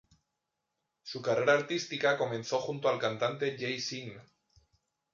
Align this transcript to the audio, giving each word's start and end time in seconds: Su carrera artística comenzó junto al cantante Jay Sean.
Su 1.03 1.21
carrera 1.21 1.53
artística 1.53 2.17
comenzó 2.17 2.59
junto 2.59 2.89
al 2.89 2.97
cantante 2.97 3.55
Jay 3.59 3.79
Sean. 3.79 4.19